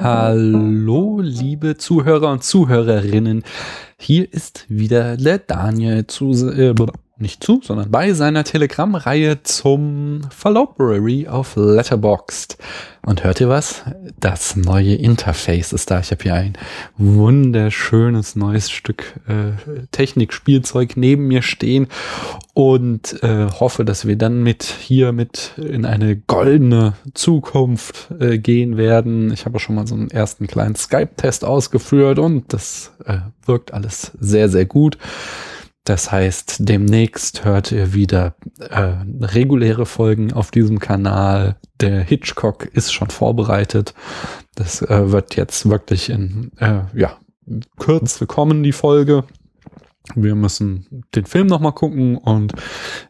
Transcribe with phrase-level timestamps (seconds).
[0.00, 3.42] Hallo, liebe Zuhörer und Zuhörerinnen.
[3.98, 6.74] Hier ist wieder der Daniel zu, äh,
[7.18, 12.58] nicht zu, sondern bei seiner Telegram-Reihe zum Fallopery auf Letterboxd.
[13.04, 13.82] Und hört ihr was?
[14.20, 16.00] Das neue Interface ist da.
[16.00, 16.58] Ich habe hier ein
[16.96, 19.52] wunderschönes neues Stück äh,
[19.92, 21.88] Technikspielzeug neben mir stehen
[22.54, 28.76] und äh, hoffe, dass wir dann mit hier mit in eine goldene Zukunft äh, gehen
[28.76, 29.32] werden.
[29.32, 34.12] Ich habe schon mal so einen ersten kleinen Skype-Test ausgeführt und das äh, wirkt alles
[34.20, 34.98] sehr, sehr gut.
[35.88, 38.92] Das heißt, demnächst hört ihr wieder äh,
[39.22, 41.56] reguläre Folgen auf diesem Kanal.
[41.80, 43.94] Der Hitchcock ist schon vorbereitet.
[44.54, 47.16] Das äh, wird jetzt wirklich in äh, ja,
[47.78, 49.24] Kürze kommen, die Folge.
[50.14, 52.52] Wir müssen den Film nochmal gucken und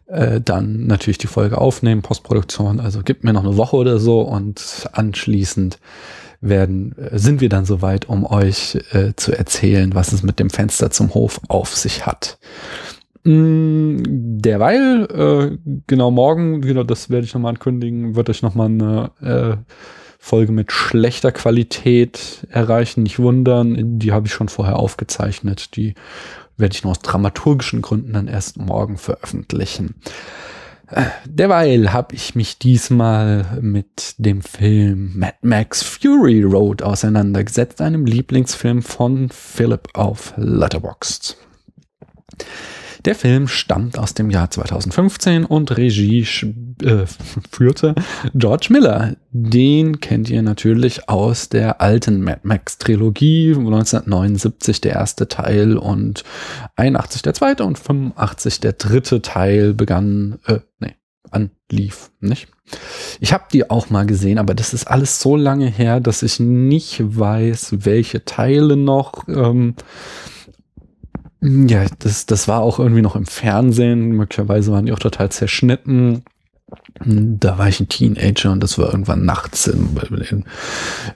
[0.06, 2.80] äh, dann natürlich die Folge aufnehmen, Postproduktion.
[2.80, 5.78] Also gibt mir noch eine Woche oder so und anschließend
[6.41, 10.50] werden, äh, sind wir dann soweit, um euch äh, zu erzählen, was es mit dem
[10.50, 12.38] Fenster zum Hof auf sich hat.
[13.24, 13.98] Mm,
[14.41, 19.56] derweil, äh, genau morgen, genau das werde ich nochmal ankündigen, wird euch nochmal eine äh,
[20.19, 23.02] Folge mit schlechter Qualität erreichen.
[23.02, 25.76] Nicht wundern, die habe ich schon vorher aufgezeichnet.
[25.76, 25.94] Die
[26.58, 29.94] werde ich nur aus dramaturgischen Gründen dann erst morgen veröffentlichen.
[31.26, 38.82] Derweil habe ich mich diesmal mit dem Film Mad Max Fury Road auseinandergesetzt, einem Lieblingsfilm
[38.82, 41.36] von Philip auf Letterboxd.
[43.04, 46.27] Der Film stammt aus dem Jahr 2015 und Regie
[46.82, 47.04] äh,
[47.50, 47.94] führte
[48.34, 49.16] George Miller.
[49.30, 56.25] Den kennt ihr natürlich aus der alten Mad Max Trilogie, 1979 der erste Teil und
[56.76, 60.94] 81 der zweite und 85 der dritte Teil begann, äh, nee,
[61.30, 62.48] anlief, nicht?
[63.20, 66.41] Ich habe die auch mal gesehen, aber das ist alles so lange her, dass ich
[66.41, 69.26] nicht weiß, welche Teile noch.
[69.28, 69.75] Ähm,
[71.41, 74.10] ja, das, das war auch irgendwie noch im Fernsehen.
[74.10, 76.25] Möglicherweise waren die auch total zerschnitten.
[77.04, 79.97] Da war ich ein Teenager und das war irgendwann nachts im,
[80.31, 80.44] in,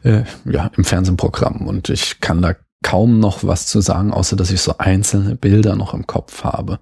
[0.02, 4.50] äh, ja, im Fernsehprogramm und ich kann da kaum noch was zu sagen, außer dass
[4.50, 6.78] ich so einzelne Bilder noch im Kopf habe.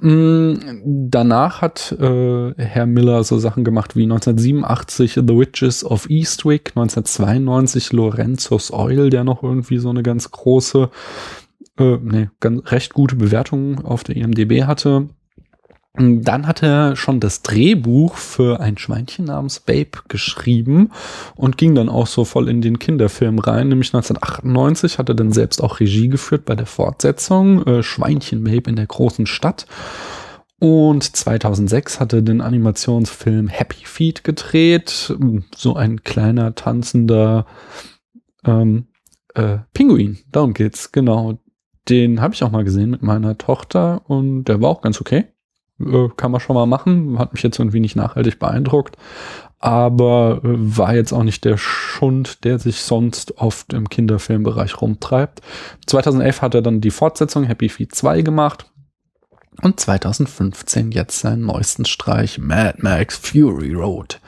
[0.00, 6.72] Mm, danach hat äh, Herr Miller so Sachen gemacht wie 1987 The Witches of Eastwick,
[6.76, 10.90] 1992 Lorenzo's Oil, der noch irgendwie so eine ganz große,
[11.78, 15.08] äh, nee, ganz recht gute Bewertung auf der IMDb hatte.
[15.98, 20.90] Dann hat er schon das Drehbuch für ein Schweinchen namens Babe geschrieben
[21.36, 23.68] und ging dann auch so voll in den Kinderfilm rein.
[23.68, 28.68] Nämlich 1998 hat er dann selbst auch Regie geführt bei der Fortsetzung äh, Schweinchen Babe
[28.68, 29.66] in der großen Stadt.
[30.58, 35.14] Und 2006 hat er den Animationsfilm Happy Feet gedreht.
[35.54, 37.46] So ein kleiner tanzender
[38.44, 38.88] ähm,
[39.34, 40.18] äh, Pinguin.
[40.30, 41.38] Darum geht's, genau.
[41.88, 45.26] Den habe ich auch mal gesehen mit meiner Tochter und der war auch ganz okay.
[45.80, 47.18] Äh, kann man schon mal machen.
[47.18, 48.96] Hat mich jetzt irgendwie nicht nachhaltig beeindruckt.
[49.58, 55.40] Aber äh, war jetzt auch nicht der Schund, der sich sonst oft im Kinderfilmbereich rumtreibt.
[55.86, 58.70] 2011 hat er dann die Fortsetzung Happy Feet 2 gemacht.
[59.62, 64.20] Und 2015 jetzt seinen neuesten Streich Mad Max Fury Road.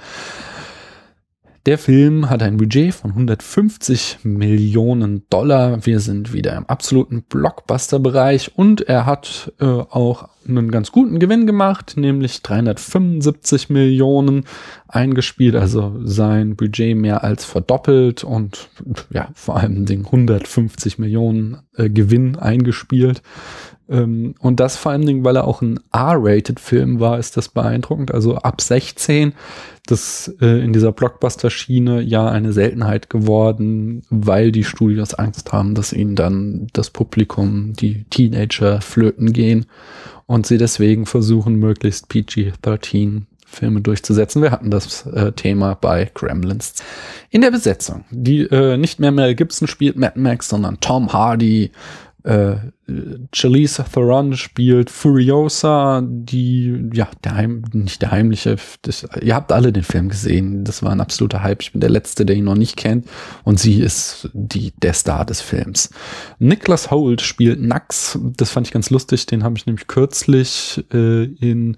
[1.68, 5.84] Der Film hat ein Budget von 150 Millionen Dollar.
[5.84, 11.46] Wir sind wieder im absoluten Blockbuster-Bereich und er hat äh, auch einen ganz guten Gewinn
[11.46, 14.46] gemacht, nämlich 375 Millionen
[14.88, 18.70] eingespielt, also sein Budget mehr als verdoppelt und
[19.10, 23.20] ja, vor allem den 150 Millionen äh, Gewinn eingespielt.
[23.88, 28.12] Ähm, und das vor allen Dingen, weil er auch ein R-Rated-Film war, ist das beeindruckend.
[28.12, 29.32] Also ab 16,
[29.87, 35.92] das äh, in dieser Blockbuster-Schiene ja eine Seltenheit geworden, weil die Studios Angst haben, dass
[35.92, 39.66] ihnen dann das Publikum, die Teenager flöten gehen
[40.27, 44.42] und sie deswegen versuchen, möglichst PG-13 Filme durchzusetzen.
[44.42, 46.74] Wir hatten das äh, Thema bei Gremlins.
[47.30, 51.71] In der Besetzung, die äh, nicht mehr Mel Gibson spielt Mad Max, sondern Tom Hardy,
[52.24, 52.56] äh,
[53.32, 59.72] Charlize Theron spielt Furiosa, die, ja, der Heim, nicht der heimliche, das, ihr habt alle
[59.72, 62.56] den Film gesehen, das war ein absoluter Hype, ich bin der Letzte, der ihn noch
[62.56, 63.06] nicht kennt
[63.44, 65.91] und sie ist die, der Star des Films.
[66.38, 71.24] Nicholas Holt spielt Nax, das fand ich ganz lustig, den habe ich nämlich kürzlich äh,
[71.24, 71.76] in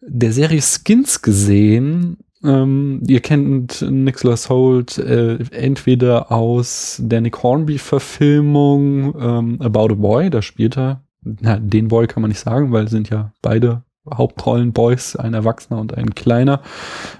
[0.00, 9.14] der Serie Skins gesehen, Ähm, ihr kennt Nicholas Holt äh, entweder aus der Nick Hornby-Verfilmung
[9.20, 12.88] ähm, About a Boy, da spielt er, na, den Boy kann man nicht sagen, weil
[12.88, 13.82] sind ja beide
[14.12, 16.62] Hauptrollen Boys, ein Erwachsener und ein Kleiner.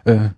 [0.05, 0.31] Äh,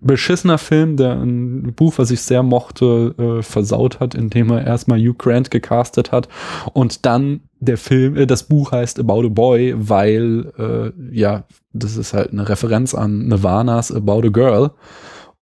[0.00, 4.98] beschissener Film, der ein Buch, was ich sehr mochte, äh, versaut hat, indem er erstmal
[4.98, 6.28] Hugh Grant gecastet hat.
[6.72, 11.96] Und dann der Film, äh, das Buch heißt About a Boy, weil äh, ja, das
[11.96, 14.70] ist halt eine Referenz an Nirvana's About a Girl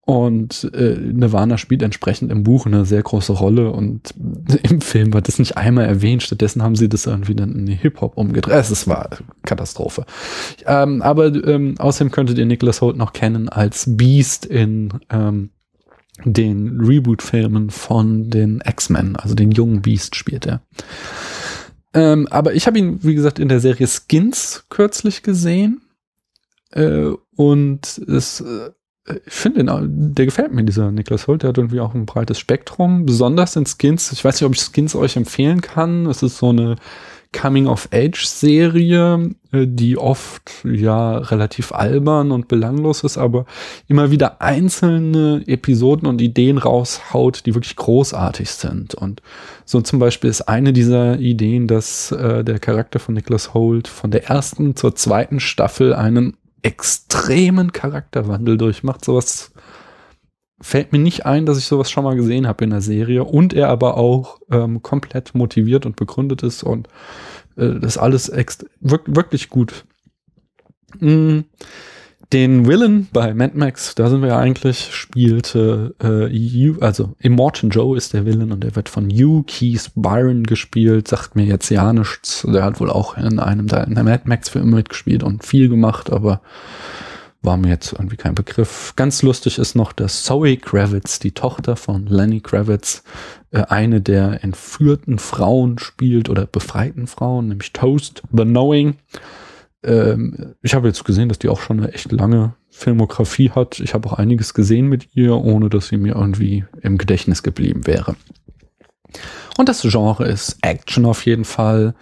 [0.06, 4.14] und äh, Nirvana spielt entsprechend im Buch eine sehr große Rolle und
[4.62, 6.22] im Film wird das nicht einmal erwähnt.
[6.22, 8.54] Stattdessen haben sie das irgendwie dann in Hip-Hop umgedreht.
[8.54, 9.10] Es war
[9.42, 10.06] Katastrophe.
[10.64, 15.50] Ähm, aber ähm, außerdem könntet ihr Nicholas Holt noch kennen als Beast in ähm,
[16.24, 19.16] den Reboot-Filmen von den X-Men.
[19.16, 20.60] Also den jungen Beast spielt er.
[21.94, 25.80] Ähm, aber ich habe ihn, wie gesagt, in der Serie Skins kürzlich gesehen.
[26.70, 28.70] Äh, und es äh,
[29.26, 31.42] ich finde, der gefällt mir, dieser Niklas Holt.
[31.42, 34.12] Der hat irgendwie auch ein breites Spektrum, besonders in Skins.
[34.12, 36.06] Ich weiß nicht, ob ich Skins euch empfehlen kann.
[36.06, 36.76] Es ist so eine
[37.32, 43.44] Coming-of-Age-Serie, äh, die oft ja relativ albern und belanglos ist, aber
[43.88, 48.94] immer wieder einzelne Episoden und Ideen raushaut, die wirklich großartig sind.
[48.94, 49.22] Und
[49.64, 54.10] so zum Beispiel ist eine dieser Ideen, dass äh, der Charakter von Nicholas Holt von
[54.10, 59.04] der ersten zur zweiten Staffel einen extremen Charakterwandel durchmacht.
[59.04, 59.52] Sowas
[60.60, 63.52] fällt mir nicht ein, dass ich sowas schon mal gesehen habe in der Serie und
[63.52, 66.88] er aber auch ähm, komplett motiviert und begründet ist und
[67.56, 69.84] äh, das alles wirklich gut.
[71.00, 71.40] Mm
[72.32, 77.70] den Villain bei Mad Max, da sind wir ja eigentlich, spielte äh, Hugh, also Immortan
[77.70, 81.70] Joe ist der Villain und der wird von Hugh Keith Byron gespielt, sagt mir jetzt
[81.70, 82.44] ja nichts.
[82.48, 86.10] Der hat wohl auch in einem der, der Mad Max Film mitgespielt und viel gemacht,
[86.10, 86.40] aber
[87.42, 88.92] war mir jetzt irgendwie kein Begriff.
[88.96, 93.04] Ganz lustig ist noch, dass Zoe Kravitz, die Tochter von Lenny Kravitz,
[93.52, 98.96] äh, eine der entführten Frauen spielt oder befreiten Frauen, nämlich Toast the Knowing.
[99.86, 103.80] Ähm, ich habe jetzt gesehen, dass die auch schon eine echt lange Filmografie hat.
[103.80, 107.86] Ich habe auch einiges gesehen mit ihr, ohne dass sie mir irgendwie im Gedächtnis geblieben
[107.86, 108.16] wäre.
[109.56, 111.94] Und das Genre ist Action auf jeden Fall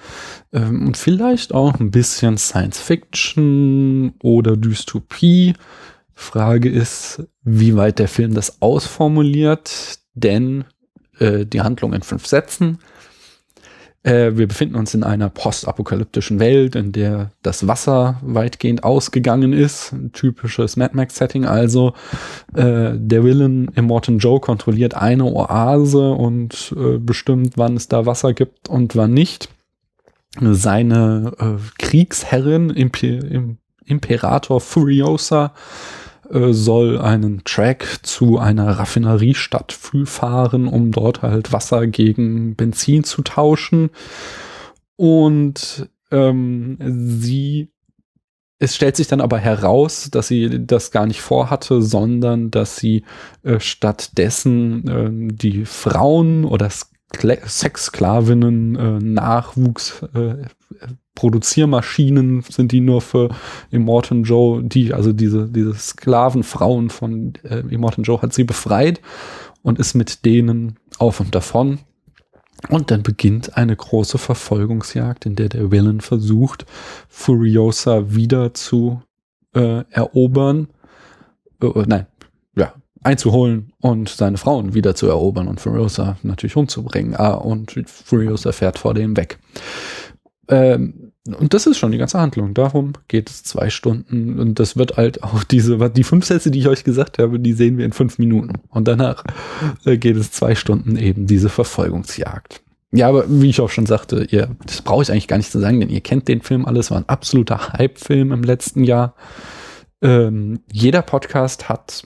[0.53, 5.55] ähm, und vielleicht auch ein bisschen Science Fiction oder Dystopie.
[6.15, 10.65] Frage ist, wie weit der Film das ausformuliert, denn
[11.19, 12.79] äh, die Handlung in fünf Sätzen
[14.05, 19.93] äh, wir befinden uns in einer postapokalyptischen Welt, in der das Wasser weitgehend ausgegangen ist.
[19.93, 21.47] Ein typisches Mad Max-Setting.
[21.47, 21.95] Also
[22.55, 28.35] äh, der Villain Immortan Joe kontrolliert eine Oase und äh, bestimmt, wann es da Wasser
[28.35, 29.49] gibt und wann nicht.
[30.39, 33.55] Seine äh, Kriegsherrin, Imper
[33.87, 35.53] Imperator Furiosa,
[36.31, 39.73] äh, soll einen Track zu einer Raffineriestadt
[40.05, 43.91] fahren, um dort halt Wasser gegen Benzin zu tauschen.
[44.97, 47.71] Und ähm, sie
[48.61, 53.05] es stellt sich dann aber heraus, dass sie das gar nicht vorhatte, sondern dass sie
[53.43, 56.71] äh, stattdessen äh, die Frauen oder
[57.23, 60.45] Sexsklavinnen, äh, Nachwuchs, äh,
[61.15, 63.29] Produziermaschinen sind die nur für
[63.71, 69.01] Immortan Joe, die, also diese, diese Sklavenfrauen von äh, Immortan Joe hat sie befreit
[69.63, 71.79] und ist mit denen auf und davon.
[72.69, 76.65] Und dann beginnt eine große Verfolgungsjagd, in der der Villain versucht,
[77.09, 79.03] Furiosa wieder zu
[79.55, 80.69] äh, erobern.
[81.63, 82.07] Äh, nein,
[83.05, 87.15] einzuholen und seine Frauen wieder zu erobern und Furiosa natürlich umzubringen.
[87.17, 89.39] Ah, und Furiosa fährt vor dem weg.
[90.49, 92.53] Ähm, und das ist schon die ganze Handlung.
[92.53, 94.39] Darum geht es zwei Stunden.
[94.39, 97.55] Und das wird halt auch diese, die fünf Sätze, die ich euch gesagt habe, die
[97.55, 98.61] sehen wir in fünf Minuten.
[98.69, 99.25] Und danach
[99.87, 102.61] äh, geht es zwei Stunden eben diese Verfolgungsjagd.
[102.93, 105.59] Ja, aber wie ich auch schon sagte, ihr, das brauche ich eigentlich gar nicht zu
[105.59, 109.15] sagen, denn ihr kennt den Film alles, war ein absoluter Hype-Film im letzten Jahr.
[110.01, 112.05] Ähm, jeder Podcast hat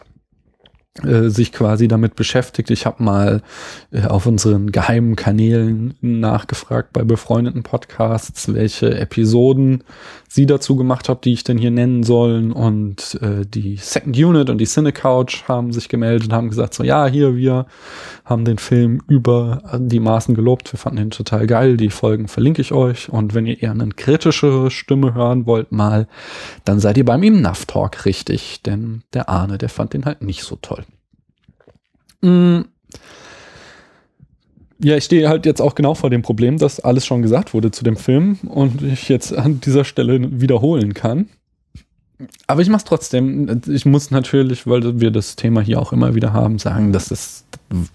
[1.04, 2.70] äh, sich quasi damit beschäftigt.
[2.70, 3.42] Ich habe mal
[3.90, 9.84] äh, auf unseren geheimen Kanälen nachgefragt bei befreundeten Podcasts, welche Episoden
[10.28, 12.52] sie dazu gemacht habt, die ich denn hier nennen sollen.
[12.52, 16.74] Und äh, die Second Unit und die Cine Couch haben sich gemeldet und haben gesagt,
[16.74, 17.66] so ja, hier, wir
[18.24, 20.72] haben den Film über die Maßen gelobt.
[20.72, 21.78] Wir fanden ihn total geil.
[21.78, 23.08] Die Folgen verlinke ich euch.
[23.08, 26.06] Und wenn ihr eher eine kritischere Stimme hören wollt, mal,
[26.64, 28.62] dann seid ihr beim Enough Talk richtig.
[28.62, 30.84] Denn der Arne, der fand den halt nicht so toll.
[32.20, 32.60] Mm.
[34.80, 37.70] Ja, ich stehe halt jetzt auch genau vor dem Problem, dass alles schon gesagt wurde
[37.72, 41.28] zu dem Film und ich jetzt an dieser Stelle wiederholen kann.
[42.46, 43.60] aber ich mach's trotzdem.
[43.68, 47.44] Ich muss natürlich, weil wir das Thema hier auch immer wieder haben, sagen, dass es,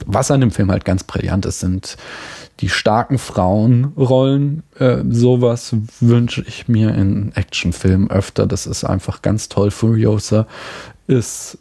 [0.05, 1.97] was an dem Film halt ganz brillant ist, sind
[2.59, 4.63] die starken Frauenrollen.
[4.79, 8.45] Äh, sowas wünsche ich mir in Actionfilmen öfter.
[8.45, 9.71] Das ist einfach ganz toll.
[9.71, 10.47] Furiosa
[11.07, 11.57] ist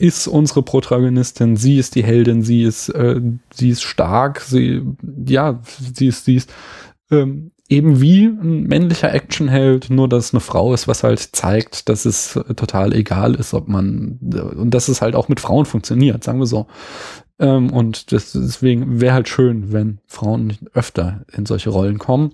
[0.00, 3.20] ist unsere Protagonistin, sie ist die Heldin, sie ist, äh,
[3.52, 4.82] sie ist stark, sie,
[5.26, 5.60] ja,
[5.94, 6.50] sie ist, sie ist
[7.10, 11.90] ähm, eben wie ein männlicher Actionheld, nur dass es eine Frau ist, was halt zeigt,
[11.90, 14.18] dass es total egal ist, ob man
[14.56, 16.66] und dass es halt auch mit Frauen funktioniert, sagen wir so.
[17.38, 22.32] Ähm, und das, deswegen wäre halt schön, wenn Frauen öfter in solche Rollen kommen.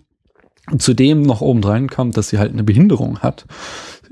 [0.78, 3.44] Zudem noch obendrein kommt, dass sie halt eine Behinderung hat.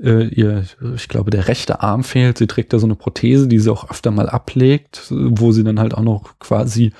[0.01, 2.37] Äh, ihr, ich glaube, der rechte Arm fehlt.
[2.37, 5.79] Sie trägt da so eine Prothese, die sie auch öfter mal ablegt, wo sie dann
[5.79, 6.93] halt auch noch quasi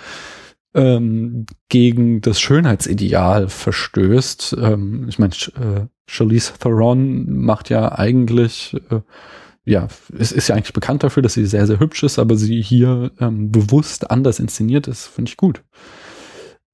[0.76, 4.58] ähm, gegen das Schönheitsideal verstößt.
[4.62, 9.00] Ähm, ich meine, äh, Charlize Theron macht ja eigentlich, äh,
[9.64, 9.88] ja,
[10.18, 13.12] es ist ja eigentlich bekannt dafür, dass sie sehr, sehr hübsch ist, aber sie hier
[13.20, 15.64] ähm, bewusst anders inszeniert ist, finde ich gut.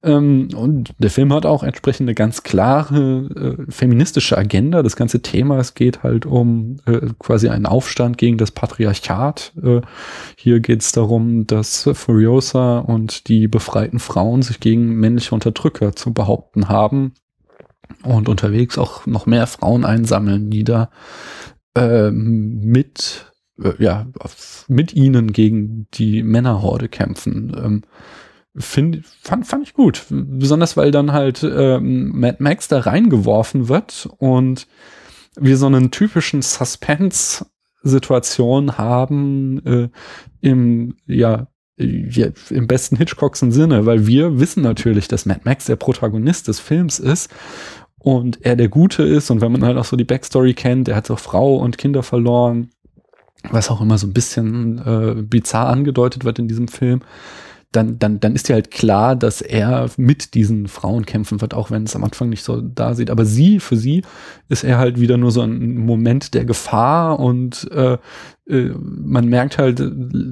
[0.02, 4.82] Ähm, und der Film hat auch entsprechend eine ganz klare äh, feministische Agenda.
[4.82, 9.52] Das ganze Thema, es geht halt um äh, quasi einen Aufstand gegen das Patriarchat.
[9.62, 9.80] Äh,
[10.36, 16.12] hier geht es darum, dass Furiosa und die befreiten Frauen sich gegen männliche Unterdrücker zu
[16.12, 17.14] behaupten haben
[18.02, 20.90] und unterwegs auch noch mehr Frauen einsammeln, die da
[21.76, 23.32] äh, mit
[23.62, 24.06] äh, ja,
[24.68, 27.52] mit ihnen gegen die Männerhorde kämpfen.
[27.56, 27.82] Ähm,
[28.56, 30.04] Find, fand, fand ich gut.
[30.10, 34.66] Besonders weil dann halt ähm, Mad Max da reingeworfen wird und
[35.36, 39.88] wir so einen typischen Suspense-Situation haben äh,
[40.42, 41.46] im, ja,
[41.78, 46.60] ja, im besten Hitchcocksen Sinne, weil wir wissen natürlich, dass Mad Max der Protagonist des
[46.60, 47.30] Films ist
[47.98, 50.96] und er der Gute ist und wenn man halt auch so die Backstory kennt, er
[50.96, 52.68] hat so Frau und Kinder verloren,
[53.50, 57.00] was auch immer so ein bisschen äh, bizarr angedeutet wird in diesem Film
[57.72, 61.70] dann, dann, dann ist ja halt klar, dass er mit diesen Frauen kämpfen wird, auch
[61.70, 63.10] wenn es am Anfang nicht so da sieht.
[63.10, 64.02] Aber sie, für sie
[64.48, 67.98] ist er halt wieder nur so ein Moment der Gefahr und äh,
[68.46, 69.82] äh, man merkt halt,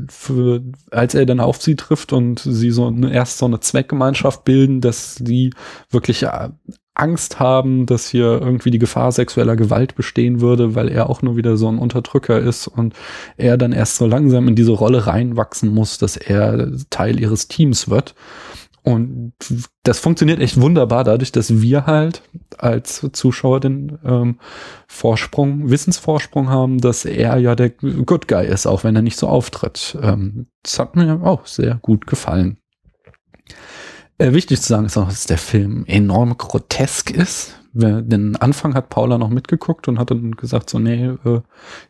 [0.09, 4.81] für, als er dann auf sie trifft und sie so erst so eine Zweckgemeinschaft bilden,
[4.81, 5.53] dass sie
[5.91, 6.51] wirklich äh,
[7.01, 11.37] Angst haben, dass hier irgendwie die Gefahr sexueller Gewalt bestehen würde, weil er auch nur
[11.37, 12.95] wieder so ein Unterdrücker ist und
[13.37, 17.89] er dann erst so langsam in diese Rolle reinwachsen muss, dass er Teil ihres Teams
[17.89, 18.15] wird.
[18.83, 19.35] Und
[19.83, 22.23] das funktioniert echt wunderbar dadurch, dass wir halt
[22.57, 24.39] als Zuschauer den ähm,
[24.87, 29.29] Vorsprung, Wissensvorsprung haben, dass er ja der Good Guy ist, auch wenn er nicht so
[29.29, 29.99] auftritt.
[30.03, 32.60] Ähm, das hat mir auch sehr gut gefallen.
[34.21, 37.57] Äh, wichtig zu sagen ist auch, dass der Film enorm grotesk ist.
[37.73, 41.41] Den Anfang hat Paula noch mitgeguckt und hat dann gesagt, so, nee, äh,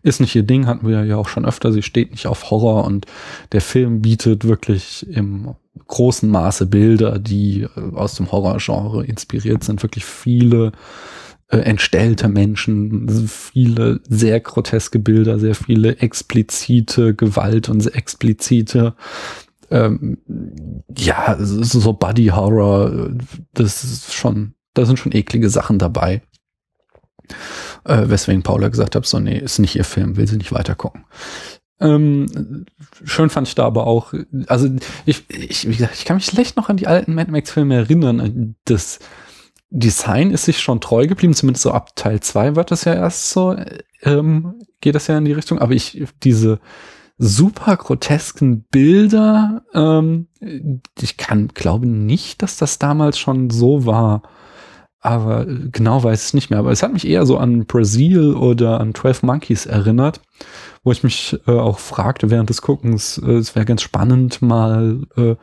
[0.02, 2.84] ist nicht ihr Ding, hatten wir ja auch schon öfter, sie steht nicht auf Horror
[2.84, 3.06] und
[3.50, 5.56] der Film bietet wirklich im
[5.88, 10.70] großen Maße Bilder, die äh, aus dem Horrorgenre inspiriert sind, wirklich viele
[11.48, 18.94] äh, entstellte Menschen, viele sehr groteske Bilder, sehr viele explizite Gewalt und explizite
[19.70, 20.18] ähm,
[20.96, 23.10] ja, so Buddy Horror,
[23.54, 26.22] das ist schon, da sind schon eklige Sachen dabei.
[27.84, 30.74] Äh, weswegen Paula gesagt hat, so, nee, ist nicht ihr Film, will sie nicht weiter
[30.74, 31.04] gucken.
[31.80, 32.66] Ähm,
[33.04, 34.12] schön fand ich da aber auch,
[34.48, 34.68] also
[35.06, 38.56] ich, ich, wie gesagt, ich kann mich schlecht noch an die alten Mad Max-Filme erinnern.
[38.64, 38.98] Das
[39.70, 43.30] Design ist sich schon treu geblieben, zumindest so ab Teil 2 wird das ja erst
[43.30, 43.56] so,
[44.02, 46.60] ähm, geht das ja in die Richtung, aber ich, diese,
[47.22, 49.62] super grotesken Bilder.
[49.74, 50.28] Ähm,
[50.98, 54.22] ich kann glaube nicht, dass das damals schon so war.
[55.02, 56.58] Aber genau weiß ich nicht mehr.
[56.58, 60.20] Aber es hat mich eher so an Brazil oder an 12 Monkeys erinnert,
[60.82, 65.06] wo ich mich äh, auch fragte während des Guckens, äh, es wäre ganz spannend mal
[65.16, 65.36] äh,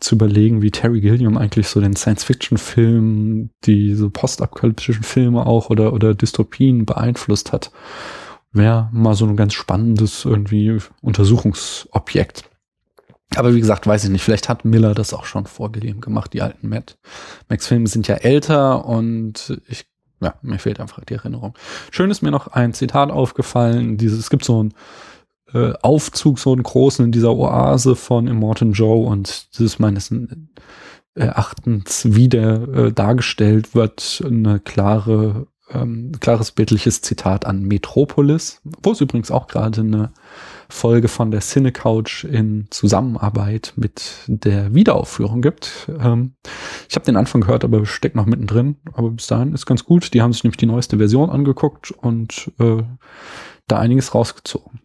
[0.00, 6.14] zu überlegen, wie Terry Gilliam eigentlich so den Science-Fiction-Film, diese postapokalyptischen Filme auch oder, oder
[6.14, 7.70] Dystopien beeinflusst hat
[8.52, 12.44] wäre mal so ein ganz spannendes irgendwie Untersuchungsobjekt.
[13.36, 16.42] Aber wie gesagt, weiß ich nicht, vielleicht hat Miller das auch schon vorgegeben gemacht, die
[16.42, 16.98] alten Matt
[17.48, 19.86] Max-Filme sind ja älter und ich,
[20.20, 21.54] ja, mir fehlt einfach die Erinnerung.
[21.92, 24.74] Schön ist mir noch ein Zitat aufgefallen, dieses, es gibt so ein
[25.52, 30.12] äh, Aufzug, so einen großen in dieser Oase von Immortan Joe und das ist meines
[31.14, 38.92] Erachtens, wie der äh, dargestellt wird, eine klare ähm, klares bildliches Zitat an Metropolis, wo
[38.92, 40.12] es übrigens auch gerade eine
[40.68, 45.90] Folge von der Cine Couch in Zusammenarbeit mit der Wiederaufführung gibt.
[46.00, 46.34] Ähm,
[46.88, 48.76] ich habe den Anfang gehört, aber steckt noch mittendrin.
[48.92, 50.14] Aber bis dahin ist ganz gut.
[50.14, 52.82] Die haben sich nämlich die neueste Version angeguckt und äh,
[53.66, 54.80] da einiges rausgezogen.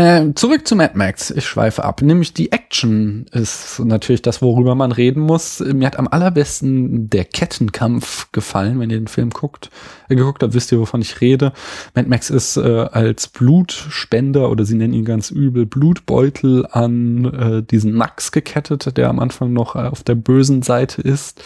[0.00, 1.30] Äh, zurück zu Mad Max.
[1.30, 2.00] Ich schweife ab.
[2.00, 5.60] Nämlich die Action ist natürlich das, worüber man reden muss.
[5.60, 9.68] Mir hat am allerbesten der Kettenkampf gefallen, wenn ihr den Film guckt.
[10.08, 11.52] Äh, geguckt habt, wisst ihr, wovon ich rede.
[11.94, 17.62] Mad Max ist äh, als Blutspender oder sie nennen ihn ganz übel Blutbeutel an äh,
[17.62, 21.42] diesen Max gekettet, der am Anfang noch äh, auf der bösen Seite ist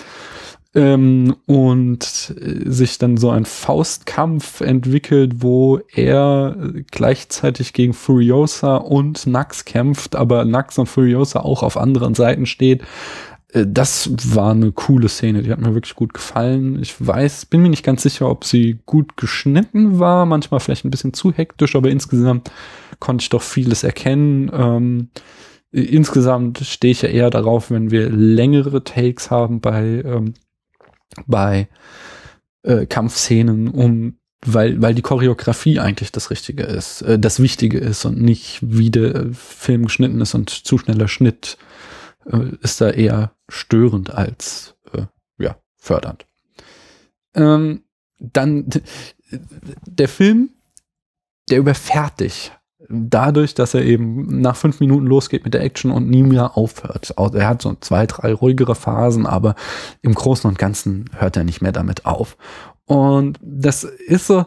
[0.75, 6.57] ähm, und äh, sich dann so ein Faustkampf entwickelt, wo er
[6.91, 12.83] gleichzeitig gegen Furiosa und Nax kämpft, aber Nax und Furiosa auch auf anderen Seiten steht.
[13.53, 16.83] Äh, das war eine coole Szene, die hat mir wirklich gut gefallen.
[16.83, 20.91] Ich weiß, bin mir nicht ganz sicher, ob sie gut geschnitten war, manchmal vielleicht ein
[20.91, 22.51] bisschen zu hektisch, aber insgesamt
[22.99, 24.51] konnte ich doch vieles erkennen.
[24.53, 25.09] Ähm,
[25.71, 30.35] insgesamt stehe ich ja eher darauf, wenn wir längere Takes haben bei ähm,
[31.27, 31.69] bei
[32.63, 38.05] äh, Kampfszenen, um weil, weil die Choreografie eigentlich das Richtige ist, äh, das Wichtige ist
[38.05, 41.57] und nicht wie der Film geschnitten ist und zu schneller Schnitt
[42.27, 45.07] äh, ist da eher störend als äh,
[45.39, 46.27] ja, fördernd.
[47.35, 47.85] Ähm,
[48.19, 48.69] dann
[49.87, 50.51] der Film,
[51.51, 52.53] der überfährt dich
[52.89, 57.15] dadurch, dass er eben nach fünf Minuten losgeht mit der Action und nie mehr aufhört.
[57.17, 59.55] Er hat so zwei, drei ruhigere Phasen, aber
[60.03, 62.37] im Großen und Ganzen hört er nicht mehr damit auf.
[62.87, 64.47] Und das ist so,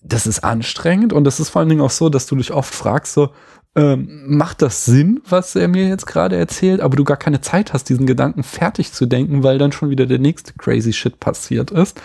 [0.00, 2.74] das ist anstrengend und das ist vor allen Dingen auch so, dass du dich oft
[2.74, 3.30] fragst, so,
[3.76, 7.74] ähm, macht das Sinn, was er mir jetzt gerade erzählt, aber du gar keine Zeit
[7.74, 11.70] hast, diesen Gedanken fertig zu denken, weil dann schon wieder der nächste crazy Shit passiert
[11.70, 12.00] ist.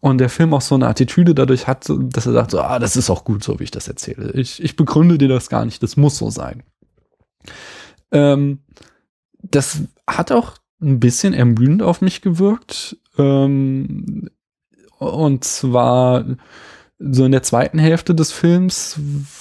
[0.00, 2.96] Und der Film auch so eine Attitüde dadurch hat, dass er sagt, so, ah, das
[2.96, 4.30] ist auch gut, so wie ich das erzähle.
[4.34, 6.62] Ich, ich begründe dir das gar nicht, das muss so sein.
[8.12, 8.60] Ähm,
[9.42, 12.98] das hat auch ein bisschen ermüdend auf mich gewirkt.
[13.18, 14.30] Ähm,
[14.98, 16.24] und zwar
[16.98, 18.98] so in der zweiten Hälfte des Films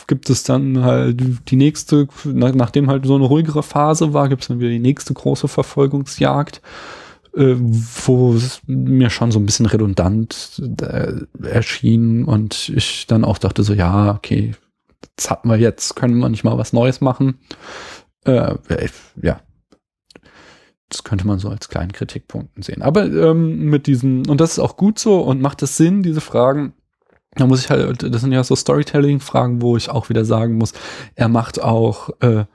[0.07, 4.49] gibt es dann halt die nächste, nachdem halt so eine ruhigere Phase war, gibt es
[4.49, 6.61] dann wieder die nächste große Verfolgungsjagd,
[7.33, 11.13] äh, wo es mir schon so ein bisschen redundant äh,
[11.43, 14.53] erschien und ich dann auch dachte so, ja, okay,
[15.15, 17.39] das hatten wir jetzt, können wir nicht mal was Neues machen.
[18.25, 18.55] Äh,
[19.21, 19.39] ja,
[20.89, 22.81] das könnte man so als kleinen Kritikpunkten sehen.
[22.81, 26.21] Aber ähm, mit diesen, und das ist auch gut so und macht es Sinn, diese
[26.21, 26.73] Fragen
[27.35, 30.73] da muss ich halt, das sind ja so Storytelling-Fragen, wo ich auch wieder sagen muss,
[31.15, 32.45] er macht auch äh,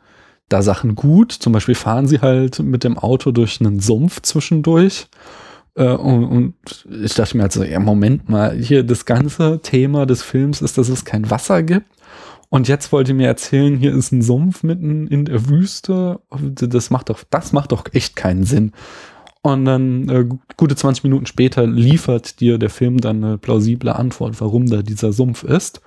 [0.48, 1.32] da Sachen gut.
[1.32, 5.08] Zum Beispiel fahren sie halt mit dem Auto durch einen Sumpf zwischendurch.
[5.74, 10.06] Äh, und, und ich dachte mir halt so, ja, Moment mal, hier das ganze Thema
[10.06, 11.86] des Films ist, dass es kein Wasser gibt.
[12.48, 16.20] Und jetzt wollt ihr mir erzählen, hier ist ein Sumpf mitten in der Wüste.
[16.30, 18.72] Das macht doch, das macht doch echt keinen Sinn.
[19.42, 24.40] Und dann äh, gute 20 Minuten später liefert dir der Film dann eine plausible Antwort,
[24.40, 25.81] warum da dieser Sumpf ist.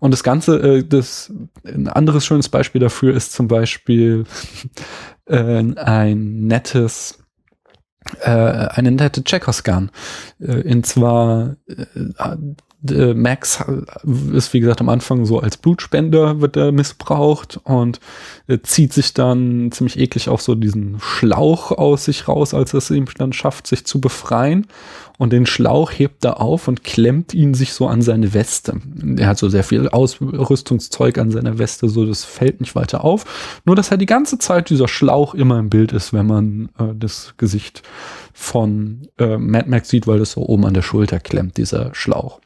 [0.00, 1.32] Und das Ganze, äh, das
[1.64, 4.24] ein anderes schönes Beispiel dafür ist zum Beispiel
[5.26, 7.18] äh, ein nettes
[8.22, 9.90] äh, eine nette Checkers-Gun.
[10.40, 11.56] Äh, und zwar
[12.88, 13.62] äh, Max
[14.32, 18.00] ist, wie gesagt, am Anfang so als Blutspender wird er missbraucht und
[18.46, 22.90] äh, zieht sich dann ziemlich eklig auch so diesen Schlauch aus sich raus, als es
[22.90, 24.66] ihm dann schafft, sich zu befreien.
[25.18, 28.80] Und den Schlauch hebt er auf und klemmt ihn sich so an seine Weste.
[29.18, 33.60] Er hat so sehr viel Ausrüstungszeug an seiner Weste, so das fällt nicht weiter auf.
[33.66, 36.94] Nur, dass er die ganze Zeit dieser Schlauch immer im Bild ist, wenn man äh,
[36.98, 37.82] das Gesicht
[38.32, 42.40] von äh, Mad Max sieht, weil das so oben an der Schulter klemmt, dieser Schlauch.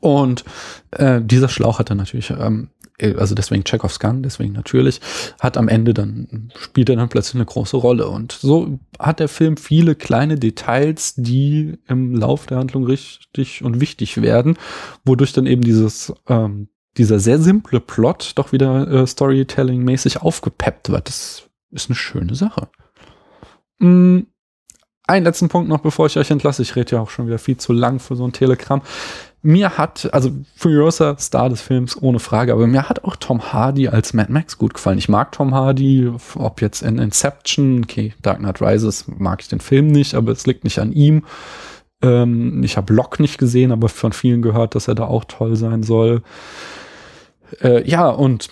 [0.00, 0.44] Und
[0.90, 5.00] äh, dieser Schlauch hat dann natürlich, ähm, also deswegen Chekhovs Gun, deswegen natürlich,
[5.40, 8.08] hat am Ende dann, spielt er dann plötzlich eine große Rolle.
[8.08, 13.80] Und so hat der Film viele kleine Details, die im Lauf der Handlung richtig und
[13.80, 14.58] wichtig werden,
[15.04, 21.08] wodurch dann eben dieses, ähm, dieser sehr simple Plot doch wieder äh, Storytelling-mäßig aufgepeppt wird.
[21.08, 22.68] Das ist eine schöne Sache.
[23.78, 24.20] Mm,
[25.10, 26.62] einen letzten Punkt noch, bevor ich euch entlasse.
[26.62, 28.82] Ich rede ja auch schon wieder viel zu lang für so ein Telegramm
[29.42, 33.88] mir hat, also Furiosa, Star des Films, ohne Frage, aber mir hat auch Tom Hardy
[33.88, 34.98] als Mad Max gut gefallen.
[34.98, 39.60] Ich mag Tom Hardy, ob jetzt in Inception, okay, Dark Knight Rises mag ich den
[39.60, 41.24] Film nicht, aber es liegt nicht an ihm.
[42.02, 45.56] Ähm, ich habe Locke nicht gesehen, aber von vielen gehört, dass er da auch toll
[45.56, 46.22] sein soll.
[47.62, 48.48] Äh, ja, und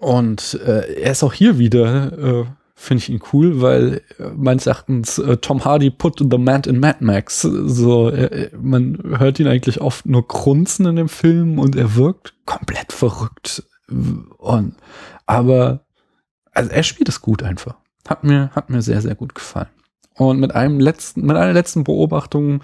[0.00, 2.44] und äh, er ist auch hier wieder äh,
[2.80, 6.78] finde ich ihn cool, weil äh, meines Erachtens äh, Tom Hardy put the man in
[6.78, 7.42] Mad Max.
[7.42, 12.34] So, äh, man hört ihn eigentlich oft nur grunzen in dem Film und er wirkt
[12.46, 13.64] komplett verrückt.
[14.38, 14.76] Und,
[15.26, 15.80] aber
[16.52, 17.74] also er spielt es gut einfach.
[18.08, 19.68] Hat mir, hat mir sehr, sehr gut gefallen.
[20.14, 22.60] Und mit einem letzten, mit einer letzten Beobachtung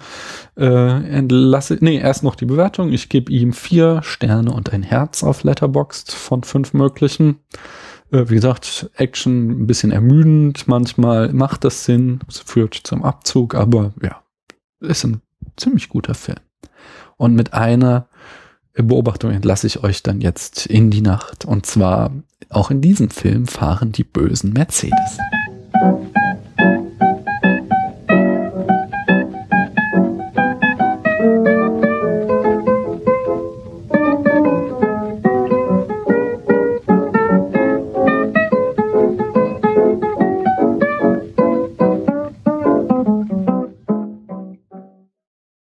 [0.57, 2.91] äh, entlasse, nee, erst noch die Bewertung.
[2.91, 7.39] Ich gebe ihm vier Sterne und ein Herz auf Letterboxd von fünf möglichen.
[8.11, 13.55] Äh, wie gesagt, Action ein bisschen ermüdend, manchmal macht das Sinn, es führt zum Abzug,
[13.55, 14.21] aber ja,
[14.79, 15.21] ist ein
[15.57, 16.39] ziemlich guter Film.
[17.17, 18.07] Und mit einer
[18.73, 21.45] Beobachtung entlasse ich euch dann jetzt in die Nacht.
[21.45, 22.11] Und zwar
[22.49, 25.17] auch in diesem Film fahren die bösen Mercedes.